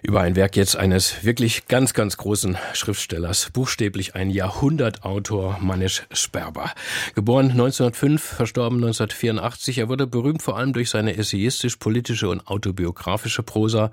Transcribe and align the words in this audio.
über 0.00 0.22
ein 0.22 0.36
Werk 0.36 0.56
jetzt 0.56 0.74
eines 0.74 1.22
wirklich 1.22 1.68
ganz, 1.68 1.92
ganz 1.92 2.16
großen 2.16 2.56
Schriftstellers, 2.72 3.50
buchstäblich 3.52 4.14
ein 4.14 4.30
Jahrhundertautor, 4.30 5.58
Manisch 5.60 6.04
Sperber. 6.12 6.72
Geboren 7.14 7.50
1905, 7.50 8.22
verstorben 8.22 8.78
1984. 8.78 9.78
Er 9.78 9.88
wurde 9.88 10.06
berühmt 10.06 10.42
vor 10.42 10.56
allem 10.56 10.72
durch 10.72 10.90
seine 10.90 11.16
essayistisch-politische 11.16 12.28
und 12.28 12.46
autobiografische 12.48 13.42
Prosa. 13.42 13.90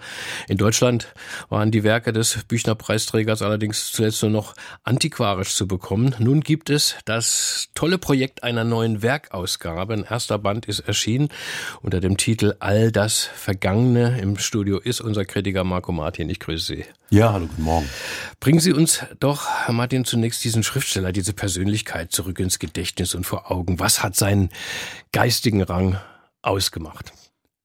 In 0.47 0.57
Deutschland 0.57 1.13
waren 1.49 1.69
die 1.69 1.83
Werke 1.83 2.13
des 2.13 2.43
Büchnerpreisträgers 2.47 3.41
allerdings 3.41 3.91
zuletzt 3.91 4.23
nur 4.23 4.31
noch 4.31 4.55
antiquarisch 4.83 5.53
zu 5.53 5.67
bekommen. 5.67 6.15
Nun 6.17 6.41
gibt 6.41 6.69
es 6.69 6.95
das 7.05 7.69
tolle 7.75 7.97
Projekt 7.97 8.43
einer 8.43 8.63
neuen 8.63 9.01
Werkausgabe. 9.01 9.93
Ein 9.93 10.05
erster 10.09 10.39
Band 10.39 10.65
ist 10.65 10.79
erschienen 10.79 11.27
unter 11.81 11.99
dem 11.99 12.17
Titel 12.17 12.55
All 12.59 12.91
das 12.91 13.25
Vergangene. 13.25 14.19
Im 14.19 14.37
Studio 14.37 14.79
ist 14.79 15.01
unser 15.01 15.25
Kritiker 15.25 15.63
Marco 15.63 15.88
Martin, 15.91 16.29
ich 16.29 16.39
grüße 16.39 16.65
Sie. 16.65 16.85
Ja, 17.09 17.33
hallo, 17.33 17.47
guten 17.47 17.63
Morgen. 17.63 17.89
Bringen 18.39 18.59
Sie 18.59 18.73
uns 18.73 19.03
doch, 19.19 19.47
Herr 19.65 19.73
Martin, 19.73 20.05
zunächst 20.05 20.43
diesen 20.43 20.63
Schriftsteller, 20.63 21.11
diese 21.11 21.33
Persönlichkeit 21.33 22.11
zurück 22.11 22.39
ins 22.39 22.59
Gedächtnis 22.59 23.15
und 23.15 23.25
vor 23.25 23.51
Augen. 23.51 23.79
Was 23.79 24.03
hat 24.03 24.15
seinen 24.15 24.49
geistigen 25.11 25.61
Rang 25.61 25.99
ausgemacht? 26.41 27.13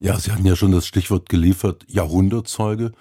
Ja, 0.01 0.19
Sie 0.19 0.33
hatten 0.33 0.47
ja 0.47 0.57
schon 0.57 0.73
das 0.73 0.87
Stichwort 0.87 1.29
geliefert, 1.29 1.85
Jahrhundertzeuge. 1.89 2.93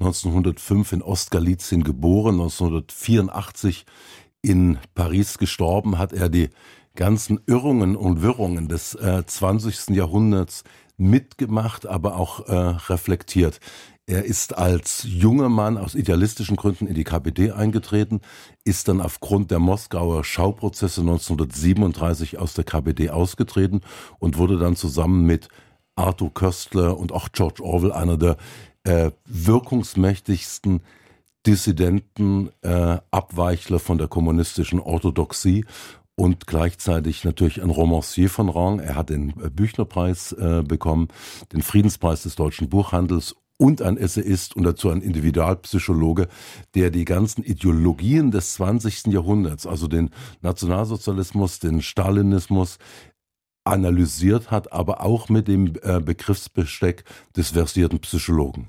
1905 0.00 0.92
in 0.92 1.02
Ostgalizien 1.02 1.82
geboren, 1.82 2.34
1984 2.34 3.84
in 4.42 4.78
Paris 4.94 5.38
gestorben, 5.38 5.98
hat 5.98 6.12
er 6.12 6.28
die 6.28 6.50
ganzen 6.94 7.40
Irrungen 7.46 7.96
und 7.96 8.22
Wirrungen 8.22 8.68
des 8.68 8.94
äh, 8.94 9.24
20. 9.24 9.90
Jahrhunderts 9.90 10.64
mitgemacht, 10.96 11.86
aber 11.86 12.16
auch 12.16 12.48
äh, 12.48 12.54
reflektiert. 12.54 13.60
Er 14.08 14.24
ist 14.24 14.56
als 14.56 15.04
junger 15.06 15.50
Mann 15.50 15.76
aus 15.76 15.94
idealistischen 15.94 16.56
Gründen 16.56 16.86
in 16.86 16.94
die 16.94 17.04
KPD 17.04 17.52
eingetreten, 17.52 18.22
ist 18.64 18.88
dann 18.88 19.02
aufgrund 19.02 19.50
der 19.50 19.58
Moskauer 19.58 20.24
Schauprozesse 20.24 21.02
1937 21.02 22.38
aus 22.38 22.54
der 22.54 22.64
KPD 22.64 23.10
ausgetreten 23.10 23.82
und 24.18 24.38
wurde 24.38 24.56
dann 24.56 24.76
zusammen 24.76 25.26
mit 25.26 25.50
Arthur 25.94 26.32
Köstler 26.32 26.96
und 26.96 27.12
auch 27.12 27.28
George 27.32 27.62
Orwell 27.62 27.92
einer 27.92 28.16
der 28.16 28.38
äh, 28.84 29.10
wirkungsmächtigsten 29.26 30.80
Dissidenten, 31.46 32.48
äh, 32.62 32.96
Abweichler 33.10 33.78
von 33.78 33.98
der 33.98 34.08
kommunistischen 34.08 34.80
Orthodoxie 34.80 35.66
und 36.16 36.46
gleichzeitig 36.46 37.24
natürlich 37.24 37.62
ein 37.62 37.68
Romancier 37.68 38.30
von 38.30 38.48
Rang. 38.48 38.78
Er 38.78 38.94
hat 38.94 39.10
den 39.10 39.34
Büchnerpreis 39.34 40.32
äh, 40.32 40.62
bekommen, 40.66 41.08
den 41.52 41.60
Friedenspreis 41.60 42.22
des 42.22 42.36
deutschen 42.36 42.70
Buchhandels 42.70 43.36
und 43.58 43.82
ein 43.82 43.98
Essayist 43.98 44.56
und 44.56 44.62
dazu 44.62 44.88
ein 44.88 45.02
Individualpsychologe, 45.02 46.28
der 46.74 46.90
die 46.90 47.04
ganzen 47.04 47.44
Ideologien 47.44 48.30
des 48.30 48.54
20. 48.54 49.08
Jahrhunderts, 49.08 49.66
also 49.66 49.88
den 49.88 50.10
Nationalsozialismus, 50.40 51.58
den 51.58 51.82
Stalinismus, 51.82 52.78
analysiert 53.64 54.50
hat, 54.50 54.72
aber 54.72 55.02
auch 55.04 55.28
mit 55.28 55.46
dem 55.46 55.74
äh, 55.82 56.00
Begriffsbesteck 56.00 57.04
des 57.36 57.50
versierten 57.50 57.98
Psychologen. 58.00 58.68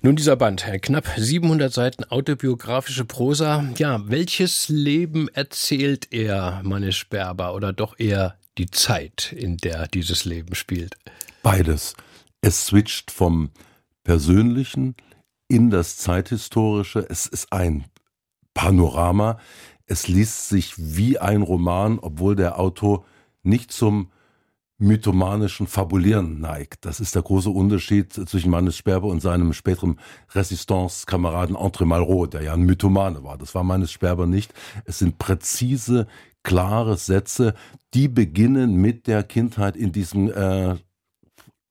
Nun 0.00 0.16
dieser 0.16 0.36
Band, 0.36 0.64
knapp 0.80 1.06
700 1.16 1.72
Seiten 1.72 2.04
autobiografische 2.04 3.04
Prosa. 3.04 3.64
Ja, 3.76 4.00
welches 4.08 4.68
Leben 4.68 5.28
erzählt 5.28 6.08
er, 6.10 6.60
Mannes 6.64 6.96
Sperber, 6.96 7.54
oder 7.54 7.72
doch 7.72 7.98
eher 7.98 8.36
die 8.56 8.70
Zeit, 8.70 9.34
in 9.36 9.56
der 9.58 9.88
dieses 9.88 10.24
Leben 10.24 10.54
spielt? 10.54 10.96
Beides. 11.42 11.94
Es 12.40 12.66
switcht 12.66 13.10
vom 13.10 13.50
Persönlichen 14.04 14.94
in 15.48 15.70
das 15.70 15.96
Zeithistorische. 15.96 17.06
Es 17.08 17.26
ist 17.26 17.52
ein 17.52 17.84
Panorama. 18.54 19.38
Es 19.86 20.08
liest 20.08 20.48
sich 20.48 20.74
wie 20.78 21.18
ein 21.18 21.42
Roman, 21.42 21.98
obwohl 21.98 22.36
der 22.36 22.58
Autor 22.58 23.04
nicht 23.42 23.72
zum 23.72 24.10
mythomanischen 24.78 25.68
Fabulieren 25.68 26.40
neigt. 26.40 26.84
Das 26.84 26.98
ist 26.98 27.14
der 27.14 27.22
große 27.22 27.50
Unterschied 27.50 28.12
zwischen 28.12 28.50
Mannes 28.50 28.76
Sperber 28.76 29.06
und 29.06 29.20
seinem 29.20 29.52
späteren 29.52 30.00
Resistance-Kameraden 30.34 31.56
André 31.56 31.84
Malraux, 31.84 32.28
der 32.28 32.42
ja 32.42 32.54
ein 32.54 32.62
Mythomane 32.62 33.22
war. 33.22 33.38
Das 33.38 33.54
war 33.54 33.62
Mannes 33.62 33.92
Sperber 33.92 34.26
nicht. 34.26 34.52
Es 34.84 34.98
sind 34.98 35.18
präzise, 35.18 36.08
klare 36.42 36.96
Sätze, 36.96 37.54
die 37.94 38.08
beginnen 38.08 38.74
mit 38.74 39.06
der 39.06 39.22
Kindheit 39.22 39.76
in 39.76 39.92
diesem 39.92 40.32
äh, 40.32 40.74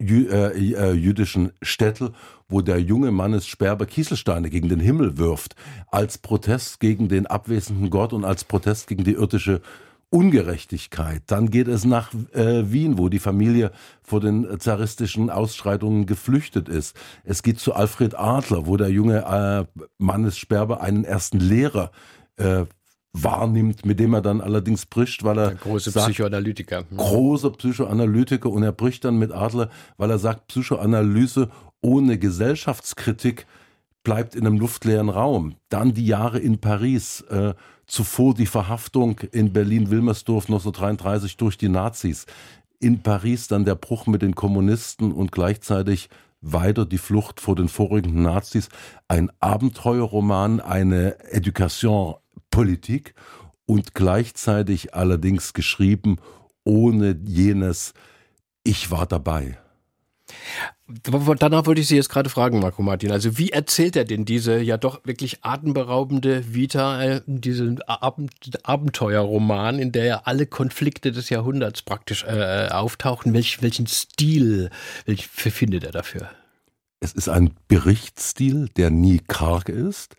jü 0.01 0.27
äh, 0.29 0.73
äh, 0.73 0.91
jüdischen 0.93 1.51
Städtel, 1.61 2.11
wo 2.49 2.61
der 2.61 2.79
junge 2.79 3.11
Mannes 3.11 3.47
Sperber 3.47 3.85
Kieselsteine 3.85 4.49
gegen 4.49 4.69
den 4.69 4.79
Himmel 4.79 5.17
wirft, 5.17 5.55
als 5.87 6.17
Protest 6.17 6.79
gegen 6.79 7.07
den 7.07 7.27
abwesenden 7.27 7.89
Gott 7.89 8.13
und 8.13 8.25
als 8.25 8.43
Protest 8.43 8.87
gegen 8.87 9.03
die 9.03 9.13
irdische 9.13 9.61
Ungerechtigkeit. 10.09 11.23
Dann 11.27 11.49
geht 11.49 11.69
es 11.69 11.85
nach 11.85 12.13
äh, 12.33 12.69
Wien, 12.69 12.97
wo 12.97 13.07
die 13.07 13.19
Familie 13.19 13.71
vor 14.01 14.19
den 14.19 14.59
zaristischen 14.59 15.29
Ausschreitungen 15.29 16.05
geflüchtet 16.05 16.67
ist. 16.67 16.97
Es 17.23 17.43
geht 17.43 17.59
zu 17.59 17.73
Alfred 17.73 18.19
Adler, 18.19 18.67
wo 18.67 18.75
der 18.75 18.89
junge 18.89 19.23
äh, 19.75 19.81
Mannes 19.97 20.37
Sperber 20.37 20.81
einen 20.81 21.05
ersten 21.05 21.39
Lehrer 21.39 21.91
äh, 22.35 22.65
wahrnimmt, 23.13 23.85
mit 23.85 23.99
dem 23.99 24.13
er 24.13 24.21
dann 24.21 24.41
allerdings 24.41 24.85
bricht, 24.85 25.23
weil 25.23 25.37
er 25.37 25.47
Der 25.49 25.57
große 25.57 25.91
sagt, 25.91 26.07
Psychoanalytiker. 26.07 26.85
Hm. 26.89 26.97
Großer 26.97 27.51
Psychoanalytiker 27.51 28.49
und 28.49 28.63
er 28.63 28.71
bricht 28.71 29.03
dann 29.03 29.17
mit 29.17 29.31
Adler, 29.31 29.69
weil 29.97 30.09
er 30.09 30.19
sagt, 30.19 30.47
Psychoanalyse 30.47 31.49
ohne 31.81 32.17
Gesellschaftskritik 32.17 33.45
bleibt 34.03 34.35
in 34.35 34.45
einem 34.45 34.57
luftleeren 34.57 35.09
Raum. 35.09 35.55
Dann 35.69 35.93
die 35.93 36.05
Jahre 36.05 36.39
in 36.39 36.59
Paris, 36.59 37.21
äh, 37.29 37.53
zuvor 37.85 38.33
die 38.33 38.45
Verhaftung 38.45 39.19
in 39.31 39.53
Berlin-Wilmersdorf 39.53 40.45
1933 40.45 41.37
durch 41.37 41.57
die 41.57 41.69
Nazis. 41.69 42.25
In 42.79 43.03
Paris 43.03 43.47
dann 43.47 43.65
der 43.65 43.75
Bruch 43.75 44.07
mit 44.07 44.21
den 44.21 44.33
Kommunisten 44.33 45.11
und 45.11 45.31
gleichzeitig 45.31 46.09
weiter 46.41 46.85
die 46.85 46.97
Flucht 46.97 47.39
vor 47.39 47.55
den 47.55 47.67
vorigen 47.67 48.23
Nazis. 48.23 48.69
Ein 49.07 49.31
Abenteuerroman, 49.39 50.59
eine 50.59 51.19
Education 51.31 52.15
Politik 52.51 53.15
und 53.65 53.95
gleichzeitig 53.95 54.93
allerdings 54.93 55.53
geschrieben 55.53 56.17
ohne 56.63 57.17
jenes 57.23 57.93
Ich 58.63 58.91
war 58.91 59.07
dabei. 59.07 59.57
Danach 61.39 61.65
wollte 61.65 61.81
ich 61.81 61.87
Sie 61.87 61.95
jetzt 61.95 62.09
gerade 62.09 62.29
fragen, 62.29 62.59
Marco 62.59 62.81
Martin. 62.81 63.11
Also 63.11 63.37
wie 63.37 63.49
erzählt 63.49 63.95
er 63.95 64.03
denn 64.03 64.25
diese 64.25 64.59
ja 64.59 64.77
doch 64.77 65.05
wirklich 65.05 65.43
atemberaubende 65.43 66.53
Vita, 66.53 67.21
diesen 67.25 67.81
Abenteuerroman, 67.83 69.79
in 69.79 69.91
der 69.91 70.05
ja 70.05 70.21
alle 70.25 70.45
Konflikte 70.45 71.11
des 71.11 71.29
Jahrhunderts 71.29 71.81
praktisch 71.81 72.23
äh, 72.23 72.67
auftauchen? 72.69 73.33
Welch, 73.33 73.61
welchen 73.61 73.87
Stil 73.87 74.69
welch, 75.05 75.27
findet 75.27 75.85
er 75.85 75.91
dafür? 75.91 76.29
Es 76.99 77.13
ist 77.13 77.29
ein 77.29 77.51
Berichtsstil, 77.67 78.69
der 78.75 78.89
nie 78.89 79.19
karg 79.25 79.69
ist. 79.69 80.15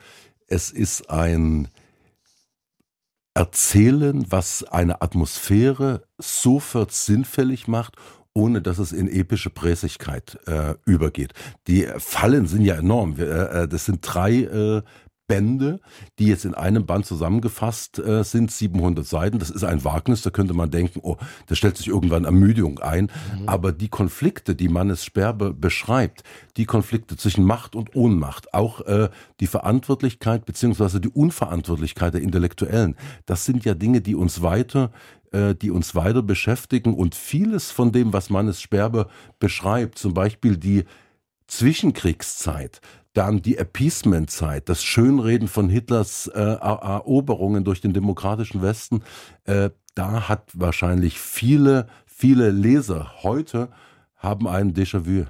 Es 0.46 0.70
ist 0.70 1.10
ein 1.10 1.68
erzählen, 3.34 4.26
was 4.28 4.64
eine 4.64 5.02
Atmosphäre 5.02 6.02
sofort 6.18 6.92
sinnfällig 6.92 7.68
macht, 7.68 7.96
ohne 8.34 8.62
dass 8.62 8.78
es 8.78 8.92
in 8.92 9.08
epische 9.08 9.50
Präsigkeit 9.50 10.38
äh, 10.46 10.74
übergeht. 10.84 11.32
Die 11.66 11.86
Fallen 11.98 12.46
sind 12.46 12.64
ja 12.64 12.76
enorm. 12.76 13.16
Wir, 13.16 13.26
äh, 13.28 13.62
äh 13.62 13.68
das 13.68 13.84
sind 13.84 14.00
drei 14.02 14.42
äh, 14.42 14.82
Bände, 15.32 15.80
die 16.18 16.26
jetzt 16.26 16.44
in 16.44 16.52
einem 16.52 16.84
Band 16.84 17.06
zusammengefasst 17.06 17.98
äh, 17.98 18.22
sind, 18.22 18.52
700 18.52 19.06
Seiten. 19.06 19.38
Das 19.38 19.48
ist 19.48 19.64
ein 19.64 19.82
Wagnis, 19.82 20.20
da 20.20 20.28
könnte 20.28 20.52
man 20.52 20.70
denken, 20.70 21.00
oh, 21.02 21.16
da 21.46 21.54
stellt 21.54 21.78
sich 21.78 21.88
irgendwann 21.88 22.26
Ermüdung 22.26 22.80
ein. 22.80 23.04
Mhm. 23.04 23.48
Aber 23.48 23.72
die 23.72 23.88
Konflikte, 23.88 24.54
die 24.54 24.68
Mannes 24.68 25.06
Sperbe 25.06 25.54
beschreibt, 25.54 26.22
die 26.58 26.66
Konflikte 26.66 27.16
zwischen 27.16 27.44
Macht 27.44 27.74
und 27.74 27.96
Ohnmacht, 27.96 28.52
auch 28.52 28.82
äh, 28.82 29.08
die 29.40 29.46
Verantwortlichkeit 29.46 30.44
beziehungsweise 30.44 31.00
die 31.00 31.08
Unverantwortlichkeit 31.08 32.12
der 32.12 32.20
Intellektuellen, 32.20 32.94
das 33.24 33.46
sind 33.46 33.64
ja 33.64 33.72
Dinge, 33.72 34.02
die 34.02 34.14
uns 34.14 34.42
weiter 34.42 34.92
äh, 35.32 35.54
die 35.54 35.70
uns 35.70 35.94
weiter 35.94 36.22
beschäftigen 36.22 36.92
und 36.92 37.14
vieles 37.14 37.70
von 37.70 37.90
dem, 37.90 38.12
was 38.12 38.28
Mannes 38.28 38.60
Sperber 38.60 39.08
beschreibt, 39.38 39.98
zum 39.98 40.12
Beispiel 40.12 40.58
die 40.58 40.84
Zwischenkriegszeit, 41.46 42.80
dann 43.12 43.42
die 43.42 43.58
Appeasement-Zeit, 43.58 44.68
das 44.68 44.82
Schönreden 44.82 45.48
von 45.48 45.68
Hitlers 45.68 46.28
äh, 46.28 46.40
Eroberungen 46.40 47.64
durch 47.64 47.80
den 47.80 47.92
demokratischen 47.92 48.62
Westen, 48.62 49.02
äh, 49.44 49.70
da 49.94 50.28
hat 50.28 50.50
wahrscheinlich 50.54 51.20
viele, 51.20 51.88
viele 52.06 52.50
Leser 52.50 53.22
heute 53.22 53.68
haben 54.16 54.48
ein 54.48 54.72
Déjà-vu. 54.72 55.26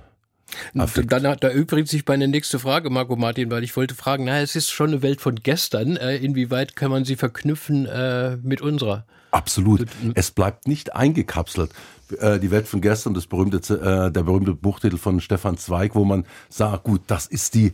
Affekt. 0.76 1.12
Dann, 1.12 1.36
da 1.40 1.50
übrigens 1.50 1.90
sich 1.90 2.06
meine 2.06 2.28
nächste 2.28 2.58
Frage, 2.58 2.90
Marco 2.90 3.16
Martin, 3.16 3.50
weil 3.50 3.64
ich 3.64 3.76
wollte 3.76 3.94
fragen, 3.94 4.24
na, 4.24 4.40
es 4.40 4.56
ist 4.56 4.70
schon 4.70 4.90
eine 4.90 5.02
Welt 5.02 5.20
von 5.20 5.36
gestern. 5.36 5.96
Äh, 5.96 6.16
inwieweit 6.16 6.76
kann 6.76 6.90
man 6.90 7.04
sie 7.04 7.16
verknüpfen 7.16 7.86
äh, 7.86 8.36
mit 8.42 8.60
unserer? 8.60 9.06
Absolut. 9.30 9.86
Es 10.14 10.30
bleibt 10.30 10.68
nicht 10.68 10.94
eingekapselt. 10.94 11.70
Äh, 12.18 12.38
die 12.38 12.50
Welt 12.50 12.68
von 12.68 12.80
gestern, 12.80 13.14
das 13.14 13.26
berühmte, 13.26 13.56
äh, 13.74 14.12
der 14.12 14.22
berühmte 14.22 14.54
Buchtitel 14.54 14.98
von 14.98 15.20
Stefan 15.20 15.56
Zweig, 15.56 15.94
wo 15.94 16.04
man 16.04 16.26
sagt, 16.48 16.84
gut, 16.84 17.02
das 17.06 17.26
ist 17.26 17.54
die 17.54 17.72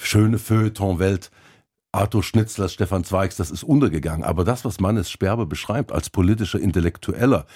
schöne 0.00 0.38
Feuilleton-Welt 0.38 1.30
Arthur 1.90 2.22
Schnitzler, 2.22 2.68
Stefan 2.68 3.02
Zweigs, 3.04 3.36
das 3.36 3.50
ist 3.50 3.62
untergegangen. 3.62 4.22
Aber 4.22 4.44
das, 4.44 4.64
was 4.64 4.78
Mannes 4.78 5.10
Sperber 5.10 5.46
beschreibt 5.46 5.90
als 5.90 6.10
politischer 6.10 6.60
Intellektueller, 6.60 7.46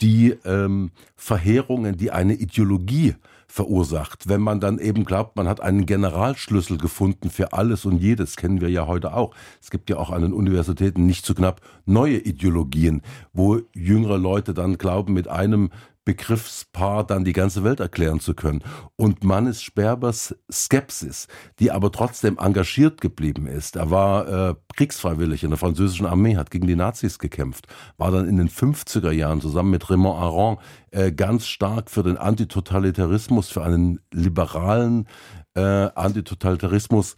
die 0.00 0.36
ähm, 0.44 0.90
Verheerungen, 1.16 1.96
die 1.96 2.10
eine 2.10 2.34
Ideologie 2.34 3.14
verursacht. 3.46 4.28
Wenn 4.28 4.40
man 4.40 4.58
dann 4.58 4.78
eben 4.78 5.04
glaubt, 5.04 5.36
man 5.36 5.46
hat 5.46 5.60
einen 5.60 5.86
Generalschlüssel 5.86 6.76
gefunden 6.76 7.30
für 7.30 7.52
alles 7.52 7.84
und 7.84 7.98
jedes, 7.98 8.36
kennen 8.36 8.60
wir 8.60 8.68
ja 8.68 8.88
heute 8.88 9.14
auch. 9.14 9.32
Es 9.62 9.70
gibt 9.70 9.88
ja 9.90 9.96
auch 9.96 10.10
an 10.10 10.22
den 10.22 10.32
Universitäten 10.32 11.06
nicht 11.06 11.24
zu 11.24 11.34
knapp 11.34 11.60
neue 11.86 12.18
Ideologien, 12.18 13.02
wo 13.32 13.60
jüngere 13.72 14.18
Leute 14.18 14.54
dann 14.54 14.76
glauben, 14.76 15.12
mit 15.12 15.28
einem 15.28 15.70
Begriffspaar 16.04 17.04
dann 17.04 17.24
die 17.24 17.32
ganze 17.32 17.64
Welt 17.64 17.80
erklären 17.80 18.20
zu 18.20 18.34
können. 18.34 18.62
Und 18.96 19.24
Mannes 19.24 19.62
Sperbers 19.62 20.34
Skepsis, 20.50 21.28
die 21.58 21.70
aber 21.70 21.90
trotzdem 21.92 22.38
engagiert 22.38 23.00
geblieben 23.00 23.46
ist. 23.46 23.76
Er 23.76 23.90
war 23.90 24.50
äh, 24.50 24.54
kriegsfreiwillig 24.76 25.44
in 25.44 25.50
der 25.50 25.58
französischen 25.58 26.06
Armee, 26.06 26.36
hat 26.36 26.50
gegen 26.50 26.66
die 26.66 26.76
Nazis 26.76 27.18
gekämpft, 27.18 27.66
war 27.96 28.10
dann 28.10 28.28
in 28.28 28.36
den 28.36 28.48
50er 28.48 29.12
Jahren 29.12 29.40
zusammen 29.40 29.70
mit 29.70 29.88
Raymond 29.90 30.20
Aron 30.20 30.58
äh, 30.90 31.12
ganz 31.12 31.46
stark 31.46 31.90
für 31.90 32.02
den 32.02 32.16
Antitotalitarismus, 32.16 33.48
für 33.48 33.64
einen 33.64 34.00
liberalen 34.12 35.08
äh, 35.54 35.60
Antitotalitarismus 35.60 37.16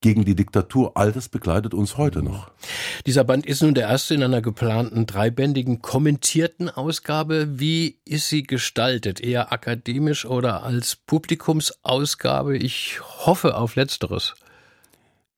gegen 0.00 0.24
die 0.24 0.34
Diktatur. 0.34 0.92
All 0.94 1.12
das 1.12 1.28
begleitet 1.28 1.74
uns 1.74 1.96
heute 1.96 2.22
noch. 2.22 2.50
Dieser 3.06 3.24
Band 3.24 3.46
ist 3.46 3.62
nun 3.62 3.74
der 3.74 3.88
erste 3.88 4.14
in 4.14 4.22
einer 4.22 4.42
geplanten 4.42 5.06
dreibändigen 5.06 5.82
kommentierten 5.82 6.68
Ausgabe. 6.68 7.58
Wie 7.58 7.98
ist 8.04 8.28
sie 8.28 8.42
gestaltet? 8.42 9.20
Eher 9.20 9.52
akademisch 9.52 10.26
oder 10.26 10.62
als 10.62 10.96
Publikumsausgabe? 10.96 12.56
Ich 12.56 13.00
hoffe 13.00 13.56
auf 13.56 13.76
Letzteres. 13.76 14.34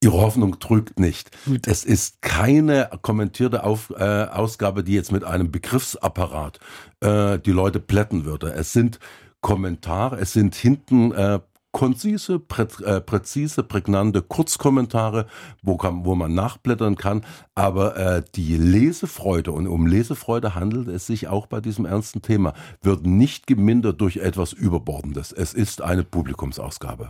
Ihre 0.01 0.21
Hoffnung 0.21 0.61
trügt 0.61 1.01
nicht. 1.01 1.31
Gut. 1.45 1.67
Es 1.67 1.85
ist 1.85 2.23
keine 2.23 2.89
kommentierte 3.03 3.65
Auf, 3.65 3.93
äh, 3.97 4.25
Ausgabe, 4.27 4.85
die 4.85 4.95
jetzt 4.95 5.11
mit 5.11 5.25
einem 5.25 5.51
Begriffsapparat 5.51 6.61
äh, 7.01 7.39
die 7.41 7.51
Leute 7.51 7.81
plätten 7.81 8.25
würde. 8.25 8.53
Es 8.53 8.73
sind 8.73 9.01
Kommentare, 9.41 10.19
es 10.19 10.33
sind 10.33 10.55
hinten 10.55 11.13
äh, 11.13 11.41
konzise, 11.73 12.39
prä, 12.39 12.67
äh, 12.85 13.01
präzise, 13.01 13.63
prägnante 13.63 14.23
Kurzkommentare, 14.23 15.27
wo, 15.63 15.77
kann, 15.77 16.05
wo 16.05 16.15
man 16.15 16.35
nachblättern 16.35 16.97
kann. 16.97 17.25
Aber 17.55 17.97
äh, 17.97 18.23
die 18.35 18.57
Lesefreude, 18.57 19.53
und 19.53 19.67
um 19.67 19.87
Lesefreude 19.87 20.55
handelt 20.55 20.89
es 20.89 21.07
sich 21.07 21.29
auch 21.29 21.47
bei 21.47 21.61
diesem 21.61 21.85
ernsten 21.85 22.23
Thema, 22.23 22.55
wird 22.83 23.05
nicht 23.05 23.47
gemindert 23.47 24.01
durch 24.01 24.19
etwas 24.19 24.53
Überbordendes. 24.53 25.33
Es 25.33 25.53
ist 25.53 25.83
eine 25.83 26.05
Publikumsausgabe. 26.05 27.09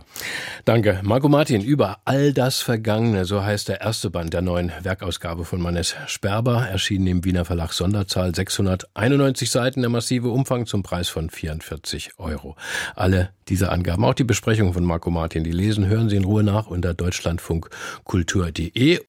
Danke. 0.65 0.99
Marco 1.03 1.29
Martin, 1.29 1.61
über 1.61 1.99
all 2.05 2.33
das 2.33 2.61
Vergangene, 2.61 3.25
so 3.25 3.43
heißt 3.43 3.69
der 3.69 3.81
erste 3.81 4.09
Band 4.09 4.33
der 4.33 4.41
neuen 4.41 4.71
Werkausgabe 4.81 5.45
von 5.45 5.61
Mannes 5.61 5.95
Sperber, 6.07 6.67
erschienen 6.67 7.07
im 7.07 7.25
Wiener 7.25 7.45
Verlag 7.45 7.73
Sonderzahl 7.73 8.35
691 8.35 9.49
Seiten, 9.49 9.81
der 9.81 9.89
massive 9.89 10.29
Umfang 10.29 10.65
zum 10.65 10.83
Preis 10.83 11.09
von 11.09 11.29
44 11.29 12.19
Euro. 12.19 12.55
Alle 12.95 13.29
diese 13.47 13.71
Angaben, 13.71 14.05
auch 14.05 14.13
die 14.13 14.23
Besprechung 14.49 14.73
von 14.73 14.83
Marco 14.83 15.11
Martin, 15.11 15.43
die 15.43 15.51
lesen, 15.51 15.85
hören 15.85 16.09
Sie 16.09 16.15
in 16.15 16.23
Ruhe 16.23 16.41
nach 16.41 16.65
unter 16.65 16.95
deutschlandfunkkultur.de 16.95 18.99